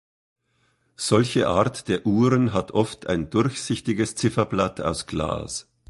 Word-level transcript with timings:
Solche 0.97 1.47
Art 1.47 1.87
der 1.87 2.07
Uhren 2.07 2.53
hat 2.53 2.71
oft 2.71 3.05
ein 3.05 3.29
durchsichtiges 3.29 4.15
Zifferblatt 4.15 4.81
aus 4.81 5.05
Glas. 5.05 5.71